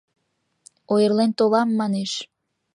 [0.93, 2.11] Ойырлен толам, манеш?